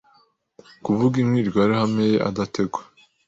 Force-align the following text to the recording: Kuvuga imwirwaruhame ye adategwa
Kuvuga 0.83 1.15
imwirwaruhame 1.23 2.03
ye 2.11 2.17
adategwa 2.29 2.81